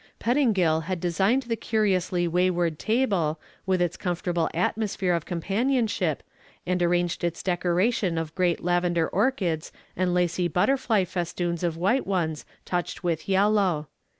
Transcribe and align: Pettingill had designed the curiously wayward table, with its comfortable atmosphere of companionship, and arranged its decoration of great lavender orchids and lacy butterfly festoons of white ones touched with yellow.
Pettingill 0.19 0.85
had 0.85 0.99
designed 0.99 1.43
the 1.43 1.55
curiously 1.55 2.27
wayward 2.27 2.79
table, 2.79 3.39
with 3.67 3.83
its 3.83 3.97
comfortable 3.97 4.49
atmosphere 4.51 5.13
of 5.13 5.27
companionship, 5.27 6.23
and 6.65 6.81
arranged 6.81 7.23
its 7.23 7.43
decoration 7.43 8.17
of 8.17 8.33
great 8.33 8.63
lavender 8.63 9.07
orchids 9.07 9.71
and 9.95 10.11
lacy 10.11 10.47
butterfly 10.47 11.03
festoons 11.05 11.61
of 11.61 11.77
white 11.77 12.07
ones 12.07 12.45
touched 12.65 13.03
with 13.03 13.29
yellow. 13.29 13.89